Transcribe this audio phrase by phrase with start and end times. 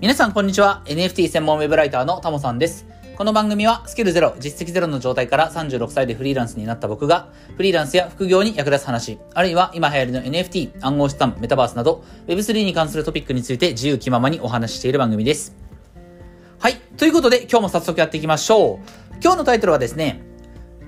[0.00, 0.80] 皆さんこんにちは。
[0.84, 2.86] NFT 専門ウェブライターのタモさんです。
[3.16, 15.56] この番組はスキルゼロ、実績ゼロの状態から36歳でフリーランスになった僕が、フリーランスや副業に役立つ話、あるいは今流行りの NFT、暗号資産、メタバースなど、Web3 に関するトピックについて自由気ままにお話ししている番組です。
[16.60, 16.76] はい。
[16.96, 18.78] ということで、今日も早速やっていきましょう。
[19.20, 20.22] 今日のタイトルはですね、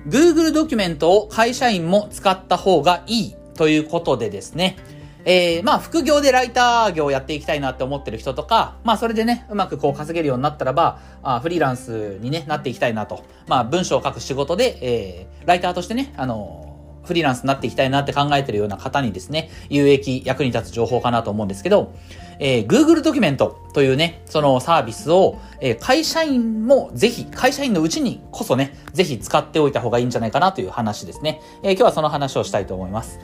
[0.07, 4.77] Google ドキュメントを会社員も使った方がいいということでですね、
[5.25, 13.23] えー、まあ、副業でライター業をやっていきたいなって思ってる人とか、まあ、それでね、うまくこう稼げるようになったらば、あフリーランスに、ね、なっていきたいなと。
[13.47, 16.67] まあ、文章を書く仕事で、えー、ライターとしてね、あの
[17.03, 21.93] フリーランスになっていきたいなって考えてるような方にですね、有益、役に立つ情報かなと思うんですけど、
[22.39, 31.41] えー、Google ドキュメントというね、そのサービスを、えー、会社員もぜひ、会社員のうちにこそね、ぜひ使っておいた方がいいんじゃないかなという話ですね。
[31.63, 33.19] えー、今日はその話をしたいと思います。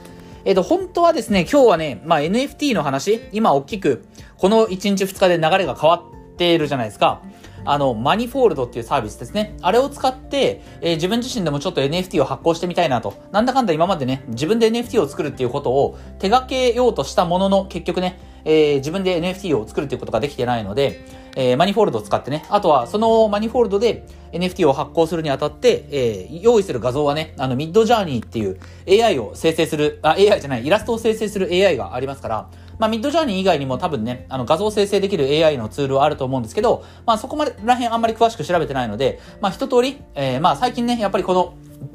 [0.47, 4.05] えっ、と、本当はですね、今日はね、まあ、NFT の話、今大きく、
[4.37, 7.21] この1日2日で流れが変わっているじゃないですか。
[7.65, 9.57] あの、マニフォールドっていうサービスですね。
[9.61, 13.13] あれを使って、えー、自分自身でもちょっと NFT を発行してみたいなと。
[13.33, 21.03] なんだかんだ今までね、自分で NFT を作るっていうことを手掛けようとしたものの、結局ね、えー、自分で NFT を作るっていうことができてないので、
[21.35, 28.59] えー、マニフォールドを使ってね、あとはそのマニフォールドで NFT を発行するにあたって、えー、用意する画像はね、あの、ミッドジャーニーっていう
[29.03, 32.49] AI を生成する、あ、AI じゃない、イラストを生成する AI がありますから、
[32.79, 41.53] まあ、ミッドジャーニー以外にも多分ね、あの、画像生成できる AI のツールはあると思うんですけど、まあ、そこまでら辺あんまり詳しく調べてないので、まあ、一通り、えー、まあ、最近ね、やっぱりこの、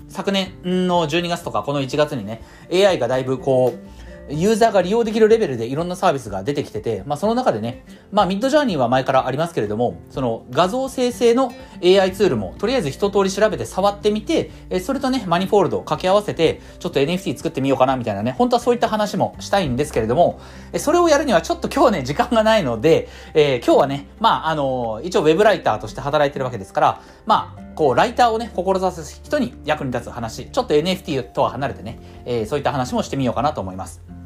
[0.09, 4.02] 昨年の12月とかこの1月にね、AI がだいぶこう、
[4.33, 11.53] ユーザーが利用できるレベルでいろんなサービスが出てきてて、まあその中でね、まあミッドジャーニーは前からありますけれども、その画像生成の
[11.83, 20.41] AI ツールもとりあえず一通り調べて触ってみて、えそれとね、マニフォールドを掛け合わせて、ちょっと NFT 作ってみようかなみたいなね、本当はそういった話もしたいんですけれども、
[20.79, 34.22] それをやるにはちょっと今日ね、時間がないので、えー、今日はね、まああの一応ウェブライターとして働いてるわけですから、まあ、こう、ライターをね、志す人に役に立つ話、ちょっと NFT とは離れてね、えー、そういった話もしてみようかなと思います。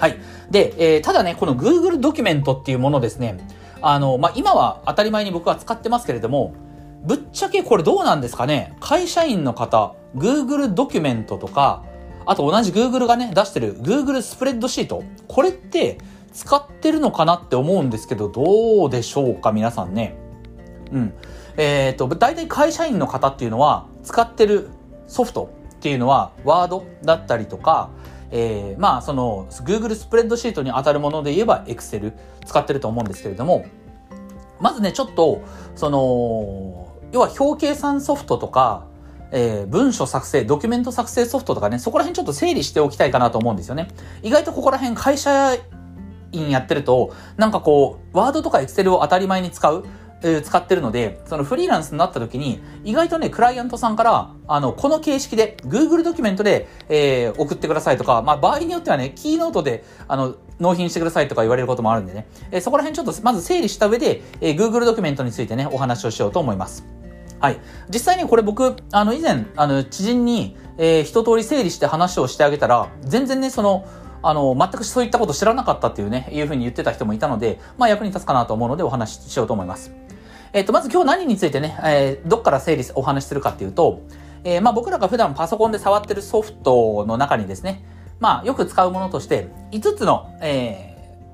[0.00, 0.16] はい。
[0.50, 3.36] で、えー、ただね、この Google ドキュメントっていうものですね、
[3.82, 6.54] あの、まあ、今は当たり前に僕は使ってますけれども、
[7.04, 8.74] ぶっちゃけこれどうなんですかね？
[8.80, 11.84] 会社員の方、Google ドキュメントとか、
[12.24, 15.02] あと同じ Google がね、出してる Google スプレッドシート。
[15.28, 15.98] これって
[16.32, 19.52] 使ってるのかなって思うんですけど、どうでしょうか？
[19.52, 20.16] 皆さんね。
[20.92, 21.12] うん。
[21.58, 24.70] えっ、ー、と、大体会社員の方っていうのは、使ってる
[25.06, 27.90] ソフトっていうのは、ワードだったりとか、
[28.32, 32.12] えー、まあその Google スプレッドシートに当たるもので言えば Excel
[32.46, 33.64] 使ってると思うんですけれども、
[34.60, 35.42] まずね、ちょっと、
[35.74, 38.86] その、要は表計算ソフトとか、
[39.32, 43.88] えー、文書作成、ドキュメント作成ソフトとかね、そこら辺ちょっと整理しておきたいかなと思うんですよね。
[44.22, 45.56] 意外とここら辺会社
[46.32, 49.84] 員やってると、なんかこう、ワードとかエクセルを当たり前に使う。
[50.20, 66.84] 使ってるので、そのフリーランスになった時に、意外とね、クライアントさんから、あの、この形式で、Google ドキュメントで、えー、送ってくださいとか、まあ、場合によってはね、キーノートで、あの、納品してくださいとか言われることもあるんでね、えー、そこら辺ちょっとまず整理した上で、えー、Google ドキュメントについてね、お話をしようと思います。
[67.40, 67.58] はい。
[67.88, 73.86] 実際にこれ僕、あの、以前、あの、知人に、えー、一通り整理して話をしてあげたら、全然ね、その、
[74.22, 79.92] あの、全くそういったこと知らなかったっていうね、いうふうに言ってた人もいたので、まあ役に立つかなと思うのでお話ししようと思います。
[80.52, 84.02] えっ、ー、と、まず今日何についてね、えー、どっから整理、お話しするかっていうと、
[84.42, 87.84] えー、まあ僕らが普段パソコンで触ってるソフトの中にですね、
[88.18, 90.89] まあよく使うものとして、5つの、えー、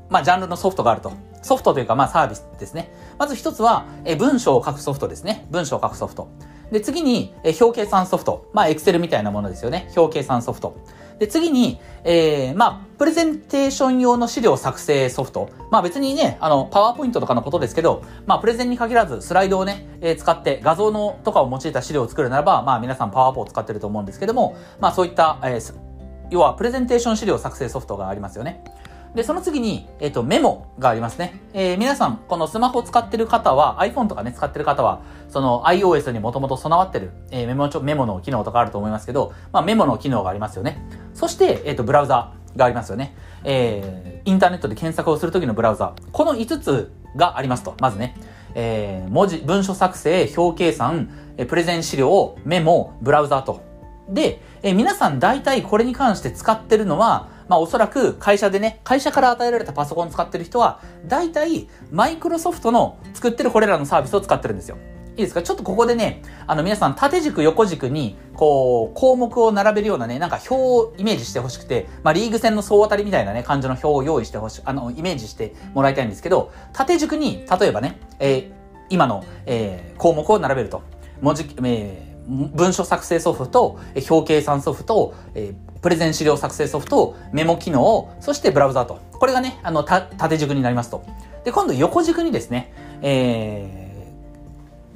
[0.08, 1.12] まあジャンルのソフトがあると。
[1.42, 2.92] ソフトというかまあサービスですね。
[3.18, 5.46] まず1つは、え、文章を書くソフトですね。
[5.50, 6.28] 文章を書くソフト。
[6.70, 8.50] で、次に、え、表計算ソフト。
[8.52, 9.88] まあ、エクセルみたいなものですよね。
[9.96, 10.76] 表計算ソフト。
[11.18, 15.48] で、次に、えー、まあ、プレゼンテーション用の資料作成ソフト。
[15.70, 25.74] まあ別にね、あの、パワーポイントとかのことですけど、まあプレゼンに限らずスライドをね、えー、使って画像のとかを用いた資料を作るならば、まあ皆さんパワーポを使ってると思うんですけども、まあそういった、えー、
[26.30, 28.62] 要はプレゼンテーション資料作成ソフトがありますよね。
[29.16, 31.40] で、その次に、えっ、ー、と、メモがありますね。
[31.54, 40.86] えー、皆さん、このスマホ使ってる方は、iPhone とかね、使ってる方は、その iOS にもともと備わってる、えー、メモ、メモの機能とかあると思いますけど、まあ、メモの機能がありますよね。
[41.14, 43.16] そして、えっ、ー、と、ブラウザがありますよね。
[43.42, 45.94] えー、インターネットで検索をするときのブラウザ。
[46.12, 47.74] この5つがありますと。
[47.80, 48.14] まずね。
[48.54, 51.08] えー、文字、文書作成、表計算、
[51.38, 53.62] えプレゼン資料、メモ、ブラウザと。
[54.10, 64.76] で、え、皆さん大体これに関して使ってるのは、まあおそらく会社でね、会社から与えられたパソコン使ってる人は、大体マイクロソフトの作ってるこれらのサービスを使ってるんですよ。
[65.18, 65.42] いいですか？
[65.42, 78.52] ちょっとここでね、あの皆さん縦軸横軸に、こう、項目を並べるようなね、なんか表をイメージしてほしくて、まあリーグ戦の総当たりみたいなね、感じの表を用意してほしい、あの、イメージしてもらいたいんですけど、縦軸に、例えばね、えー、
[78.90, 80.82] 今の、えー、項目を並べると。
[81.22, 83.78] 文字、えー、文書作成ソフト、
[84.10, 88.98] 表計算ソフト、えー、プレゼン資料作成ソフト、メモ機能、そしてブラウザーと。
[89.12, 91.04] これがね、あの、縦軸になりますと。
[91.44, 92.72] で、今度横軸にですね、
[93.02, 94.04] え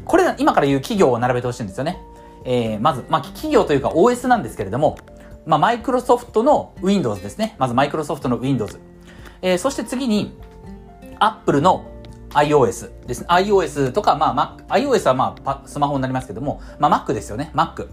[0.00, 2.00] ー、これ今から言う企業を並べてほしいんですよね。
[2.44, 4.98] えー、まず、まあ、企業というか OS なんですけれども、
[5.46, 7.54] まあ、マイクロソフトの Windows ですね。
[7.60, 8.81] まずマイクロソフトの Windows。
[9.43, 10.36] えー、そして次に、
[11.20, 11.84] Apple の
[12.31, 13.28] iOS ですね。
[13.31, 17.52] iOS とか、まあ、Mac、iOS はまあ、スマホになりますけども、まあ、Mac ですよね。
[17.54, 17.86] Mac。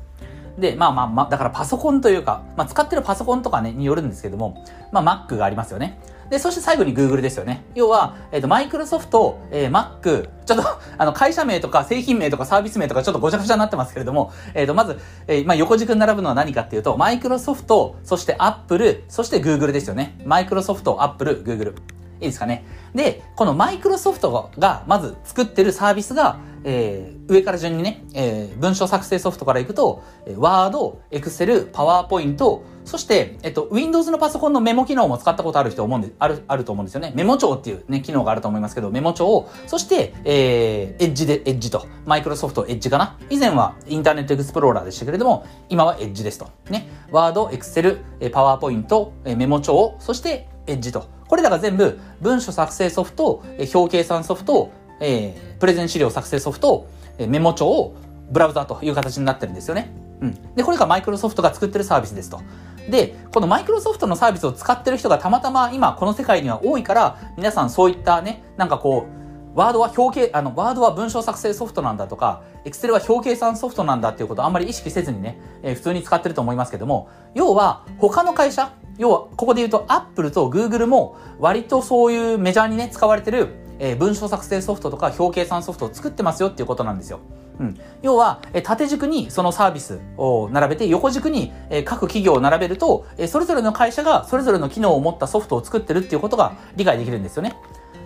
[0.57, 5.99] で、まあまあまあ、だからパソコンというか、まあ、使ってるパソコンとかね、によるんですけども、まあ、Mac がありますよね。
[6.29, 7.63] で、そして最後に Google ですよね。
[7.73, 10.63] 要は、えっ、ー、と、マイクロソフト、えー、Mac、ちょっと、
[10.97, 20.19] あの、会社名とか製品名とかサービス名とかちょっとごちゃごちゃになってますけれども、えっ、ー、と、まず、えー、まあ、横軸に並ぶのは何かっていうと、マイクロソフト、そして Apple、そして Google ですよね。
[20.25, 21.75] マイクロソフト、Apple、Google。
[22.19, 22.65] いいですかね。
[22.95, 26.37] で、このマイクロソフトがまず作ってるサービスが、
[26.69, 30.03] えー、上から順にね、えー、文章作成ソフトからいくと、
[30.35, 37.13] ワード、エクセル、パワーポイント、そして、えっと、Windows のパソコンのメモ機能も使ったことある人思うんで、ある、あると思うんですよね。
[37.15, 43.17] メモ帳っていうね、機能があると思いますけど、メモ帳を、そして、えー、エッジで、エッジと、マイクロソフトエッジかな。
[43.29, 46.49] 以前はインターネットエクスプローラーでしたけれども、今はエッジですと。
[46.69, 46.89] ね。
[47.11, 47.99] ワード、エクセル、
[48.33, 51.05] パワーポイント、メモ帳、そしてエッジと。
[51.27, 53.43] これらが全部文書作成ソフト、
[53.73, 56.87] 表計算ソフト、えー、プレゼン資料作成ソフト、
[57.19, 57.95] メモ帳を、
[58.29, 59.89] ブラウザという形になってるんですよね。
[60.21, 60.55] うん。
[60.55, 62.41] で、これがマイクロソフトが作ってるサービスですと。
[62.89, 87.19] で、このマイクロソフトのサービスを使ってる人がたまたま今この世界には多いから、皆さんそういったね、なんかこう、ワードは表計、あの、ワードは文章作成ソフトなんだとか、エクセルは表計算ソフトなんだっていうことをあんまり意識せずにね、えー、普通に使ってると思いますけども、要は他の会社、要は、ここで言うと、アップルとグーグルも、割とそういうメジャーにね、使われてる、えー、文章作成ソフトとか表計算ソフトを作ってますよっていうことなんですよ。
[87.59, 87.79] うん。
[88.01, 97.55] 要は、え、縦軸にそのサービスを並べて、横軸に、え、各企業を並べると、え、それぞれの会社がそれぞれの機能を持ったソフトを作ってるっていうことが理解できるんですよね。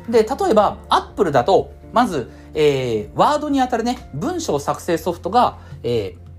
[0.09, 6.31] で、例えば、アップルだと、まず、えー、ワードにあたるね、文章作成ソフトが、えー、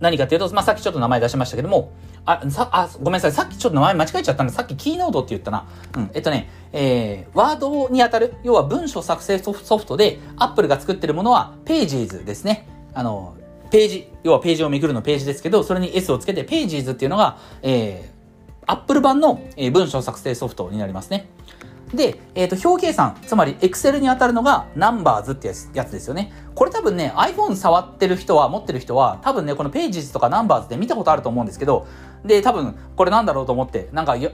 [0.00, 1.92] 何かっていうと、まあ、さっきちょっと名前出しましたけども、
[2.24, 3.32] あ、さ、あ、ごめんなさい。
[3.32, 5.66] さっきちょっと名前間違えちゃったんで、さっきキーノードって言ったな。
[5.96, 6.10] うん。
[6.14, 12.68] えっとね、えー、ワードにあたる、要は文書作成ソフトで、アップルが作ってるものは、 Pages ですね。
[12.94, 13.34] あの、
[13.70, 21.28] ページ、要はページをめくるのページですけど、それに S をつけて、 Pages っていうのが、えー、アップル版の、えー、文章作成ソフトになりますね。
[21.94, 26.32] で、えっ、ー、と、表計算、つまり Excel に当たるのが Numbers ってやつですよね。
[26.54, 31.86] これ多分ね、iPhone 触ってる人は、持ってる人は、多分ね、この Pages とか Numbers で見たことあると思うんですけど、
[32.24, 34.30] で、多分、これなんだろうと思って、なんか、や、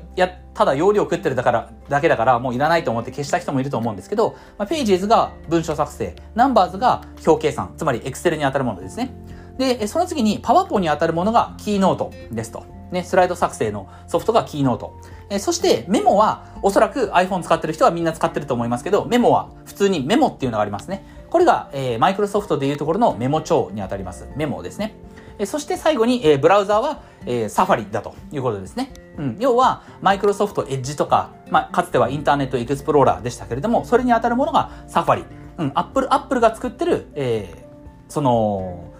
[0.55, 9.11] ただ容量食ってるだから、だけだから、もういらないと思って消した人もいると思うんですけど、まあ、Pages が文章作成、Numbers が表計算、つまり Excel に当たるものですね。
[9.59, 12.78] で、その次に PowerPoint に当たるものが Keynote ですと。
[12.91, 14.91] ね、スライド作成のソフトが Keynote。
[15.31, 21.05] えそしてメモはおそらく iPhone 使ってる人はみんな使ってると思いますけど、メモは普通にメモっていうのがありますね。
[21.31, 24.27] これが、えー、マイクロソフトでいうところのメモ帳にあたります。
[24.37, 24.95] メモですね。
[25.39, 28.93] えそして最後に、えー、ブラウザーは、えー、サファリだということですね。
[29.19, 35.25] うん、要は、マイクロソフトエッジとか、まあ、かつてはインターネットエクスプローラーでしたけれども、それに当たるものがサファリ。
[35.59, 38.93] うん、アップル、アップルが作ってる、えー、その、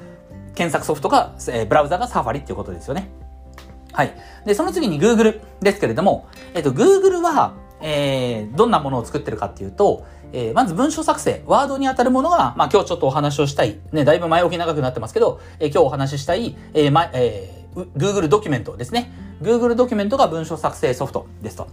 [0.55, 3.11] 検索ソフトが、えー、ブラウザがサファリっていうことですよね。
[3.99, 4.15] はい。
[4.47, 19.11] で、その次に Google ですけれども、えっと、Google は、えー、どんなものを作ってるかっていうと、えー、まず文章作成、ワードに当たるものが、まあ今日ちょっとお話をしたい、ね、だいぶ前置き長くなってますけど、えー、今日お話ししたい、えーまえー、Google ドキュメントですね。
[19.43, 21.67] Google ドキュメントが文章作成ソフトですと。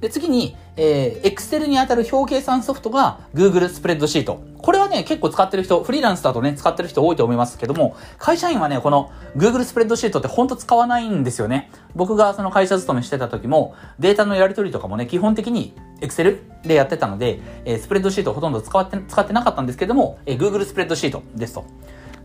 [0.00, 4.42] で、次に、えー、Excel に当たる表計算ソフトが Google スプレッドシート。
[4.58, 11.70] これね、結構使ってる人、フリーランスだとね、使ってる人多いと思いますけども、会社員はね、この Google スプレッドシートってほんと使わないんですよね。
[11.94, 21.64] 僕がその会社勤めしてた時も、データのやり取りとかもね、基本的に Excel でやってたので、えー、スプレッドシートほとんど使って、使ってなかったんですけども、えー、Google スプレッドシートですと。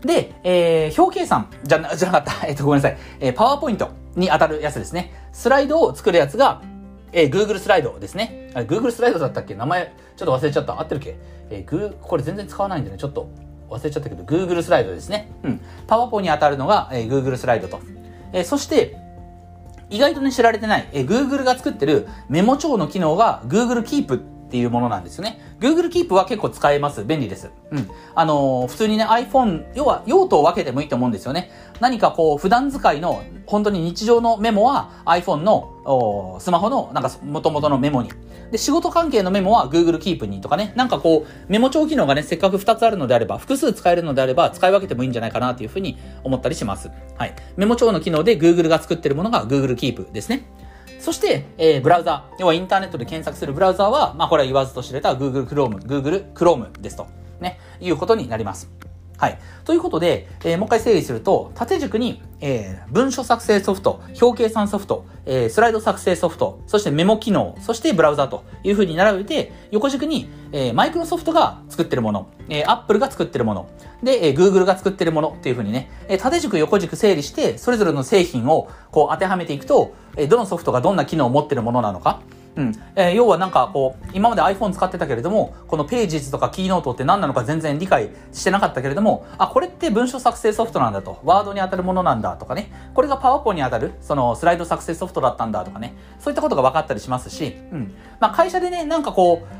[0.02, 2.46] で、えー、表計算じゃな、じゃなかった。
[2.48, 2.98] えっと、ごめんなさい。
[3.20, 5.12] えー、パワーポイントに当たるやつですね。
[5.32, 6.62] スライドを作るやつが、
[7.12, 8.50] えー、Google スライドですね。
[8.54, 9.54] あれ Google スライドだったっけ？
[9.54, 10.80] 名前、ちょっと忘れちゃった。
[10.80, 11.16] 合ってるっけ？
[11.50, 13.28] えー、グこれ全然使わないんでね、ちょっと
[13.68, 15.30] 忘れちゃったけど、Google スライドですね。
[15.42, 15.60] うん。
[15.86, 17.80] パワポに当たるのが、えー、Google スライドと。
[18.32, 18.96] えー、そして、
[19.90, 25.40] 意外とね、知られてない、えー、Google が作ってるメモ帳の機能が Google Keep っていうものなんですよね。
[25.60, 27.04] Google Keep は結構使えます。
[27.04, 27.50] 便利です。
[27.72, 27.90] うん。
[28.14, 31.50] あのー、普通にね、iPhone、要は用途を分けてもいいと思うんですよね。
[31.80, 38.10] 何かこう、普段使いの、本当に日常のメモは iPhone の、スマホの、なんか元々のメモに。
[38.52, 46.90] で、仕事関係のメモは Google Keep にとかね、なんかこう、メモ帳機能がね、せっかく2つあるのであれば、複数使えるのであれば、使い分けてもいいんじゃないかなというふうに思ったりします。
[47.16, 47.34] はい。
[47.56, 50.46] メモ帳の機能で Google が作ってるものが Google Keep ですね。
[50.98, 57.06] そして、えー、ブラウザ要はインターネットで検索するブラウザは、まあこれは言わずと知れた Google Chrome、Google Chrome ですと、
[57.40, 58.70] ね、いうことになります。
[59.18, 59.38] はい。
[59.64, 73.68] ということで、えー、もう一回整理すると、縦軸に、えー、文書作成ソフト、表計算ソフト、えー、スライド作成ソフト、そしてメモ機能、そしてブラウザという風に並べて、横軸に、えー、マイクロソフトが作ってるもの、えー、アップルが作ってるもの、
[74.02, 82.20] で、えー、Google が作ってるものっていう風にね、えー、縦軸横軸整理して、それぞれの製品をこう当てはめていくと、えー、どのソフトがどんな機能を持ってるものなのか、
[82.56, 82.72] うん。
[82.96, 97.94] えー、要はなんかこう、今まで iPhone 使ってたけれども、このページズとかキーノートって何なのか全然理解してなかったけれども、あ、これって文書作成ソフトなんだと、ワードに当たるものなんだとかね、これがパワポに当たる、そのスライド作成ソフトだったんだとかね、そういったことが分かったりしますし、うん。
[98.20, 99.55] まあ会社でね、なんかこう、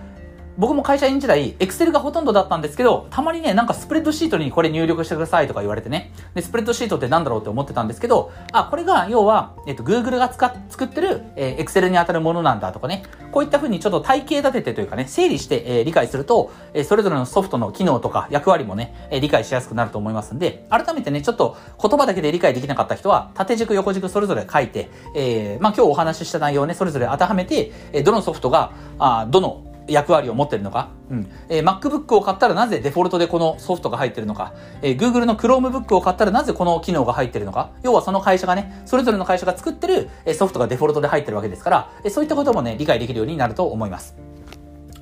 [0.59, 6.13] 僕も会社員時代、エクセルがほとんどだったんですけど、たまにね、なんかスプレッドシートにこれ入力してくださいとか言われてね。
[6.35, 13.05] で、スプレッドシートってなんだろうって思ってたんですけど、あ、これが要は、えっと、Google が使っ、作ってる、えー、エクセルに当たるものなんだとかね。
[13.33, 31.31] こういった風にちょっと体系立ててというかね、整理して、えー、理解すると、えー、それぞれのソフトの機能とか役割もね、えー、理解しやすくなると思いますんで、改めてね、ちょっと言葉だけで理解できなかった人は、縦軸横軸それぞれ書いて、えー、まあ今日お話しした内容をね、それぞれ当てはめて、えー、どのソフトが、あどの役割を持ってるのか、うん。
[31.49, 44.16] えー、MacBook を買ったらなぜデフォルトでこのソフトが入ってるのか、えー、Google の Chromebook を買ったらなぜこの機能が入ってるのか、要はその会社がね、それぞれの会社が作ってるソフトがデフォルトで入ってるわけですから、えー、そういったこともね、理解できるようになると思います。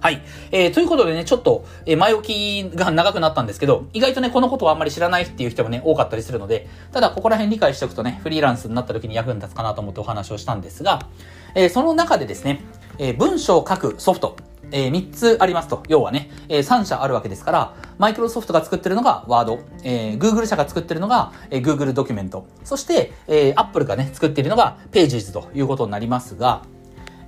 [0.05, 0.21] はい。
[0.53, 11.07] えー、ということでね、ちょっと、えー、前置きが長くなったんですけど、意外とね、このことをあんまり知らないっていう人もね、多かったりするので、ただ、ここら辺理解しておくとね、フリーランスになった時に役に立つかなと思ってお話をしたんですが、
[11.55, 12.61] えー、その中でですね、
[12.99, 14.37] えー、文章を書くソフト、
[14.75, 15.85] えー、3つありますと。
[15.89, 26.63] 要はね、えー、3社あるわけですから、マイクロソフトが作ってるのが Word、えー、Google 社が作ってるのが、えー、Google ドキュメント、そして、えー、Apple がね、作っているのが Pages ということになりますが、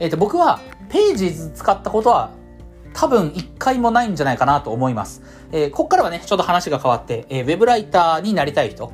[0.00, 0.60] えっ、ー、と、僕は
[0.90, 2.30] Pages 使ったことは
[2.92, 5.22] 多分一回もないんじゃないかなと思います。
[5.52, 8.92] えー、こっからはね、ちょっと話が変わって、えー、ウェブライターになりたい人、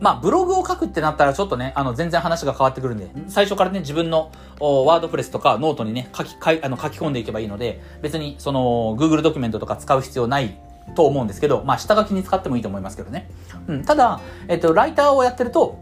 [0.00, 4.30] まあ、ブログを書くってなったらちょっとね、あの、全然話が変わってくるんで、最初からね、自分の
[4.60, 10.58] WordPress とかノートにね、書き、書あの書き込んでいけばいいので、別にその、Google ドキュメントとか使う必要ない
[10.94, 13.30] と思うんですけど、まあ、下書きに使ってもいいと思いますけどね。
[13.68, 13.84] うん。
[13.84, 15.78] ただ、えっと、ライターをやってると、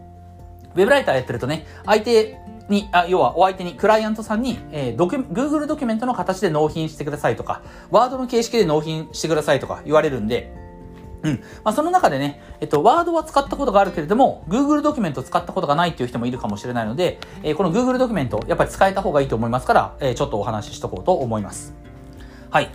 [0.75, 2.37] ウェブライターやってるとね、相手
[2.69, 10.53] に、あ要はお相手に、クライアントさんに、えー、ドキュ、Google ドキュメントの形で納品してくださいとか、ワードの形式で納品してくださいとか言われるんで、
[11.23, 11.43] うん。
[11.63, 21.73] まあ、その中でね、えっと、ワードは使ったことがあるけれども、Google ドキュメント使ったことがないっていう人もいるかもしれないので、えー、この Google ドキュメント、やっぱり使えた方がいいと思いますから、えー、ちょっとお話ししとこうと思います。
[22.49, 22.69] はい。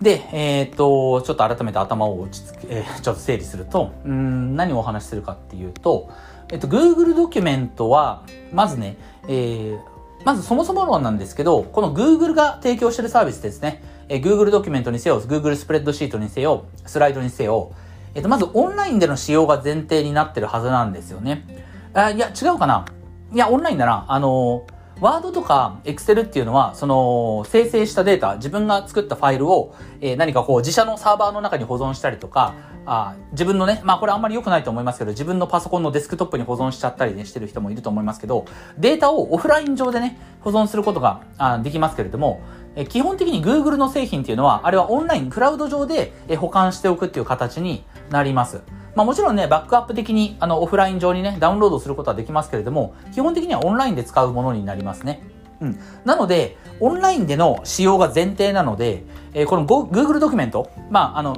[0.00, 6.08] で、えー、っと、ちょっと改めて頭を落ち着け、えー、ちょっと整理すると、うん、何をお話しするかっていうと、
[6.50, 8.96] えっと、Google ドキュメントは、まずね、
[9.28, 9.78] えー、
[10.24, 13.82] まずそもそも論なんですけど、この Google が提供しているサービスですね。
[14.10, 17.72] えー、Google ドキュメントにせよ、Google スプレッドシートにせよ、スライドにせよ、
[18.14, 21.46] えっ、ー、と、まずオンラインでの使用が前提になってるはずなんですよね。
[21.94, 22.84] あいや、違うかな
[23.32, 24.06] いや、オンラインだな。
[24.08, 24.66] あの
[25.00, 32.54] ワードとかエクセルっていうのは、その、生成したデータ、自分が作ったファイルを、えー、何かこう、自社のサーバーの中に保存したりとか、
[32.86, 38.46] あ自分のね、まあこれあんまり良くないと思いますけど、自分のパソコンのデスクトップに保存しちゃったりね、してる人もいると思いますけど、
[38.78, 42.40] データをオフライン上でね、保存することがあできますけれども、
[42.76, 48.62] え基本的に Google の製品っていうのは、あれはオンライン、クラウド上でえ保管しておくっていう形になります。
[48.94, 55.22] まあもちろんね、バックアップ的にあのオフライン上にね、ダウンロードすることはできますけれども、基本的にはオンラインで使うものになりますね。
[55.60, 55.78] うん。
[56.04, 61.36] なので、オンラインでの使用が前提なので、えー、この Google ドキュメント、まああの、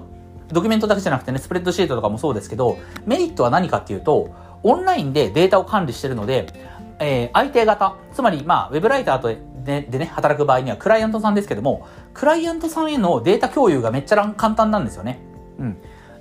[0.48, 4.30] ドキュメントだけじゃなくてね、スプレッドシートとかもそうですけど、メリットは何かっていうと、
[4.62, 6.46] オンラインでデータを管理してるので、
[6.98, 9.34] えー、相手方、つまり、まあ、ウェブライターと
[9.64, 15.20] ででね、働く場合にはクライアントさんですけども、クライアントさんへのデータ共有がめっちゃ簡単なんですよね。
[15.58, 15.76] うん。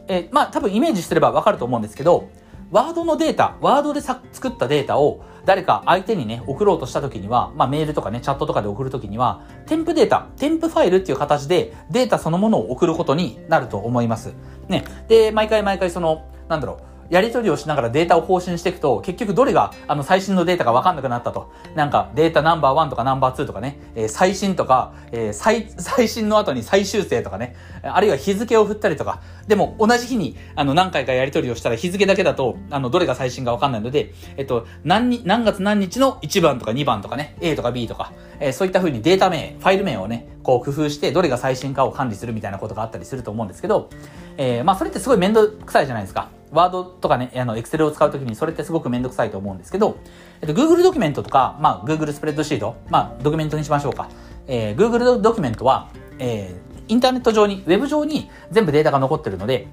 [0.07, 2.29] えー、まあ多分イメージすればわかると思うんですけど、
[2.71, 14.33] ワードのデータ、ワードでさ作ったデータを誰か相手にね、送ろうとした時には、まあメールとかね、チャットとかで送る時には、添付データ、添付ファイルっていう形でデータそのものを送ることになると思います。
[14.67, 14.85] ね。
[15.07, 21.51] で、毎回毎回その、なんだろう、やり取りをしながらデータを更新していくと、結局どれが、あの、最新のデータがわかんなくなったと。
[21.75, 43.89] なんか、データナンバー1とかナンバー2とかね、えー、最新とか、えー、最、最新の後に最終生とかね、あるいは日付を振ったりとか、でも同じ日に、あの、何回かやり取りをしたら日付だけだと、あの、どれが最新かわかんないので、えっと、何に、何月何日の1番とか2番とかね、A とか B とか、えー、そういった風にデータ名、ファイル名をね、こう工夫して、どれが最新かを管理するみたいなことがあったりすると思うんですけど、
[44.37, 46.29] えー、まあ、それってすごい面倒くさいじゃないですか。
[46.51, 49.97] ワードとかね、あの、エクセルを使うときにそれってすごくめんどくさいと思うんですけど、
[50.41, 54.09] えっと、Google ドキュメントとか、まあ、Google スプレッドシート、まあ、ドキュメントにしましょうか。
[54.47, 55.89] えー、Google ドキュメントは、
[56.19, 59.67] えー、インターネット上に、ウェブ上に全部データが残ってるので、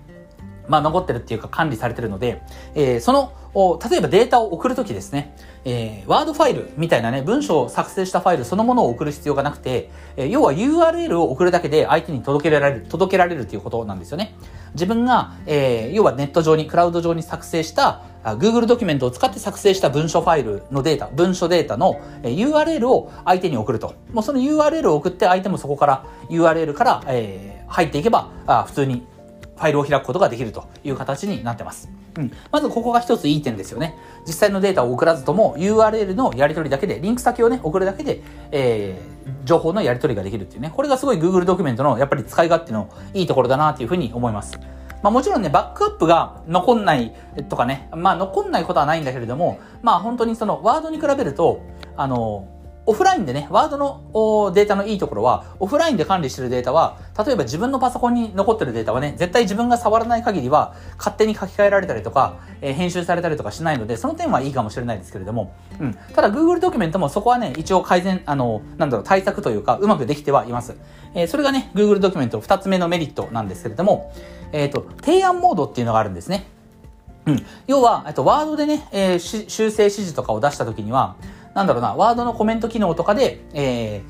[0.69, 2.43] まあ、残ってるっていうか管理されてるので、
[2.75, 3.33] えー、その、
[3.91, 14.35] 例えばデータを送るときですね、えー、ワードファイルみたいなね、文章を作成したファイルそのものを送る必要がなくて、えー、要は URL を送るだけで相手に届けられる、届けられるということなんですよね。
[14.75, 23.95] 自分が、えー、要はネット上に、クラウド上に作成した、Google ドキュメントを使って作成した文書ファイルのデータ、文書データの URL を相手に送ると。
[24.13, 29.07] もうその URL を送って相手もそこから URL から、えー、入っていけば、あ普通に
[29.57, 31.98] ファイルを開くことができるという形になってます。
[32.17, 32.33] うん。
[32.51, 33.97] まずここが一ついい点ですよね。
[34.27, 40.73] 実際のデータを送らずとも URL のやり取りだけで、リンク先をね、送るだけで、えー、情報のやり取りができるっていうね。
[40.75, 44.59] これがすごい Google ドキュメントのやっぱり使い勝手のいいところだなっていうふうに思います。
[45.03, 47.15] まあもちろんね、バックアップが残んない
[47.49, 51.63] とかね、まあ残んないことはないんだけれども、まあ本当にそのワードに比べると、
[51.97, 52.49] あの、
[52.89, 65.99] オフラインでね、ワードのデータのいいところは、オフラインで管理してるデータは、例えば自分のパソコンに残ってるデータはね、絶対自分が触らない限りは、勝手に書き換えられたりとか、えー、編集されたりとかしないので、その点はいいかもしれないですけれども、うん。
[66.15, 70.75] ただ Google ドキュメントもそこはね、一応改善、あの、なんだろう、対策というか、うまくできてはいます。
[71.13, 74.15] えー、それがね、Google ドキュメント二つ目のメリットなんですけれども、
[74.53, 76.47] えっ、ー、と、提案モードっていうのがあるんですね。
[77.27, 77.47] うん。
[77.67, 81.17] 要は、えっと、ワードでね、えー、修正指示とかを出したときには、
[81.59, 84.03] なんだろうな、ワードのコメント機能とかで、え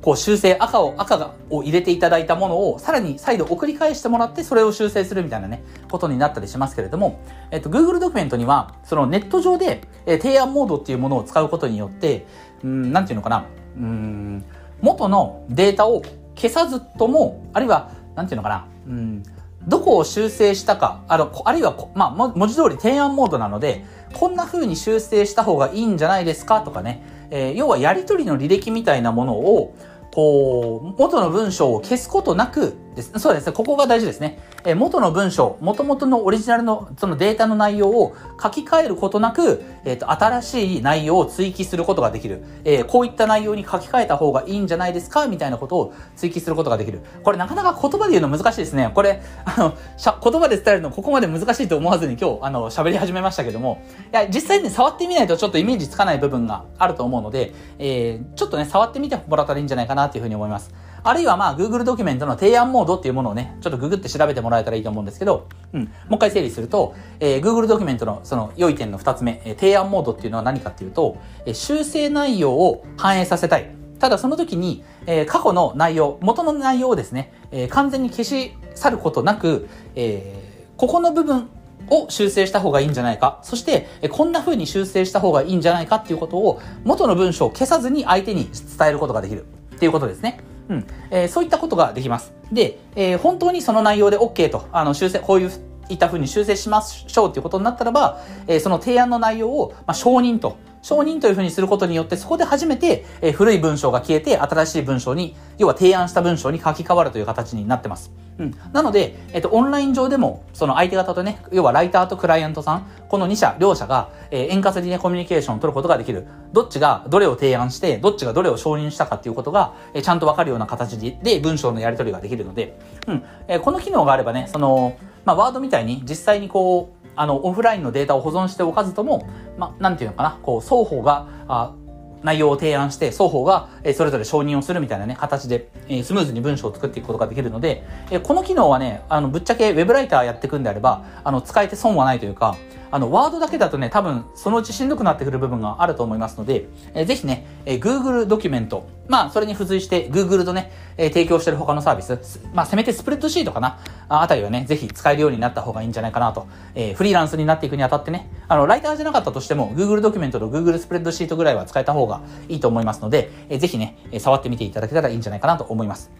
[0.00, 7.18] ー、こう修正、赤を、赤が、を入れていただいたものを、さらに再度送り返してもらって、それを修正するみたいなね、ことになったりしますけれども、
[7.50, 12.24] えっと、Google ドキュメントには、そのネット上で、え、提案モードっていうものを使うことによって、
[12.62, 14.44] うん、なんていうのかな、うん、
[14.80, 16.02] 元のデータを
[16.36, 19.22] 消さずとも、あるいは、なんていうのかな、うん、
[19.66, 29.74] どこを修正したか、あの、あるいは、まあ、文字通り提案モードなので、こんな風に修正した方がいいんじゃないですかとかね、えー、要はやりとりの履歴みたいなものを、
[30.12, 33.18] こう、元の文章を消すことなくです。
[33.18, 33.52] そうですね。
[33.52, 34.38] ここが大事ですね。
[34.64, 42.42] えー、元の文章、元々のオリジナルのそのデータの内容を書き換えることなく、えっ、ー、と、新しい内容を追記することができる。
[42.64, 45.26] えー、こういった内容に書き換えた方がいいんじゃないですか？
[45.26, 47.00] みたいなことを追記することができる。
[47.22, 48.90] これなかなか言葉で言うの難しいですね。
[48.94, 60.72] これ、あの、しゃ言葉で伝えるのここまで難しいと思わずに今日、あの、喋り始めましたけども、いや、実際に触ってみないとちょっとイメージつかない部分があると思うので、えー、ちょっとね、触ってみてもらったらいいんじゃないかなというふうに思います。
[61.04, 65.82] あるいはまあ Google ドキュメントの提案モードっていうものをね、ちょっとググって調べてもらえたらいいと思うんですけど、うん。
[65.82, 73.74] もう一回整理すると、えー、Google ドキュメントのその良い点の二つ目、えー、提案モードっていうのは何かっていうと、えー、修正内容を反映させたい。
[73.98, 81.48] ただその時に、えー、過去の内容、元の内容をですね、えー、完全に消し去ることなく、えー、ここの部分
[81.90, 83.40] を修正した方がいいんじゃないか。
[83.42, 89.46] そして、こんな風に修正した方がいいんじゃないかっていうことを、元の文章を消さずに相手に伝えることができる。
[89.74, 90.38] っていうことですね。
[90.72, 90.86] うん。
[91.10, 92.32] えー、そういったことができます。
[92.50, 95.50] で、えー、本当にその内容で OK と、あの、修正、こういう
[95.88, 108.12] いった風に修正しましょうということになったらば、えー、その提案の内容を、まあ、承認と、承認というふうにすることによって、そこで初めて、えー、古い文章が消えて、新しい文章に、要は提案した文章に書き換わるという形になってます。
[108.38, 108.54] うん。
[108.72, 116.26] なので、えっ、と、オンライン上でも、その相手方とね、要はライターとクライアントさん、この2社、両者が、えー、円滑にね、コミュニケーションを取ることができる。
[116.52, 123.22] どっちがどれを提案して、どっちがどれを承認したかっていうことが、えー、ちゃんとわかるような形で、で文章のやり取りができるので、うん。
[123.46, 129.26] えー、この機能があればね、その、まあ、ワードみたいに実際にこう、あの、オフラインのデータを保存しておかずとも、
[129.58, 131.74] まあ、なんていうのかな、こう、双方が、あ
[132.22, 142.56] 内容を提案して、双方が、えそれぞれ承認をするみたいなね、形で、えスムーズに文章を作っていくことができるので、えこの機能はね、あの、ぶっちゃけ Web ライターやっていくんであれば、あの、使えて損はないというか、
[142.94, 152.18] あの、ワードだけだとね、多分、そのうちしんどくなってくる部分があると思いますので、えー、ぜひね、えー、Google ドキュメント、まあ、それに付随して Google とね、えー、提供してる他のサービス、
[152.52, 156.46] まあ、せめてスプレッドシートかな、ああたりはね、ぜひ使えるようになった方がいいんじゃないかなと。
[156.74, 166.10] えー、フリーランスになっていくにあたってね、あの、ライターじゃなかったとしても、Google ドキュメントと Google スプレッドシートぐらいは使えた方がいいと思いますので、えー、ぜひね、触ってみていただけたらいいんじゃないかなと思います。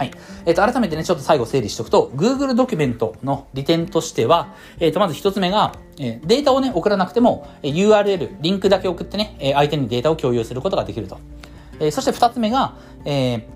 [0.00, 0.10] はい。
[0.46, 11.18] えっ、ー、と、改めてね、ちょっと最後整理しておくと、Google ドキュメントの利点としては、えっ、ー、と、まず一つ目が、えー、データをね、送らなくても、えー URL、リンクだけ送ってね、え相手にデータを共有することができると。
[11.80, 13.46] えそして二つ目が、え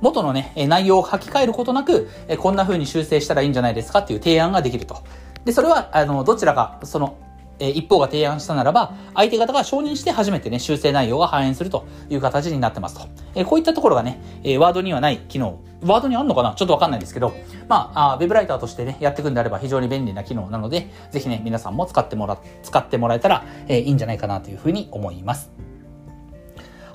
[0.00, 5.02] 元のね、内容を書き換えることなく、えこんな風に修正したらいいんじゃないですかっていう提案ができると。
[5.44, 7.16] で、それは、あの、どちらか、その、
[7.58, 13.08] え一方が提案したならば、相手方が承認して初めてね、修正内容が反映するという形になってますと。
[13.34, 15.58] えこういったところがね、えワードにはない機能。
[15.82, 16.54] ワードにあんのかな？
[16.54, 17.32] ちょっとわかんないんですけど、
[17.68, 25.50] まあ、あウェブライターとしてね、やっていくんであれば非常に便利な機能なので、ぜひね、皆さんも使ってもら、使ってもらえたら、えいいんじゃないかなというふうに思います。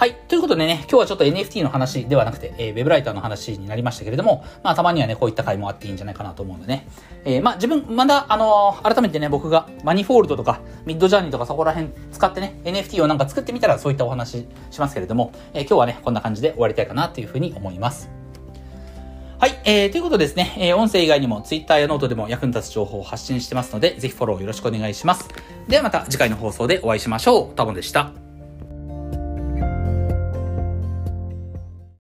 [0.04, 0.16] はい。
[0.28, 6.90] ということでね、今日はちょっと NFT の話ではなくて、えー、ウェブライターの話になりましたけれども、まあ、たまにはね、こういった回もあっていいんじゃないかなと思うんでね。
[7.24, 18.10] えー、まあ、自分、まだ、あのー、改めてね、僕が Manifold とか、 Midjourney とかそこら辺使ってね、NFT をなんか作ってみたらそういったお話しますけれども、え、今日はね、こんな感じで終わりたいかなというふうに思います。
[19.40, 25.30] はい、えー、ということですね、えー、音声以外にも Twitter やノートでも役に立つ情報を発信してますので、ぜひフォローよろしくお願いします。
[25.70, 27.56] ではまた次回の放送でお会いしましょう。
[27.56, 28.23] タモでした。